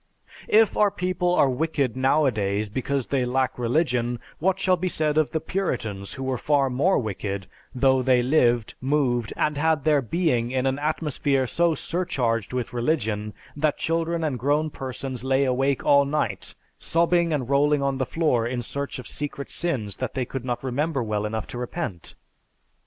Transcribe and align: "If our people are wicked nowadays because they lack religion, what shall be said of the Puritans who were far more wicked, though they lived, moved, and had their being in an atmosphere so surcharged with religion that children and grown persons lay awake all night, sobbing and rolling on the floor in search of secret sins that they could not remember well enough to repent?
"If 0.47 0.75
our 0.77 0.89
people 0.89 1.35
are 1.35 1.47
wicked 1.47 1.95
nowadays 1.95 2.69
because 2.69 3.05
they 3.05 3.23
lack 3.23 3.59
religion, 3.59 4.19
what 4.39 4.59
shall 4.59 4.75
be 4.75 4.89
said 4.89 5.15
of 5.15 5.29
the 5.29 5.39
Puritans 5.39 6.13
who 6.15 6.23
were 6.23 6.39
far 6.39 6.71
more 6.71 6.97
wicked, 6.97 7.45
though 7.75 8.01
they 8.01 8.23
lived, 8.23 8.73
moved, 8.81 9.31
and 9.37 9.57
had 9.57 9.83
their 9.83 10.01
being 10.01 10.49
in 10.49 10.65
an 10.65 10.79
atmosphere 10.79 11.45
so 11.45 11.75
surcharged 11.75 12.51
with 12.51 12.73
religion 12.73 13.35
that 13.55 13.77
children 13.77 14.23
and 14.23 14.39
grown 14.39 14.71
persons 14.71 15.23
lay 15.23 15.43
awake 15.43 15.85
all 15.85 16.03
night, 16.03 16.55
sobbing 16.79 17.31
and 17.31 17.47
rolling 17.51 17.83
on 17.83 17.99
the 17.99 18.03
floor 18.07 18.47
in 18.47 18.63
search 18.63 18.97
of 18.97 19.05
secret 19.05 19.51
sins 19.51 19.97
that 19.97 20.15
they 20.15 20.25
could 20.25 20.43
not 20.43 20.63
remember 20.63 21.03
well 21.03 21.27
enough 21.27 21.45
to 21.45 21.59
repent? 21.59 22.15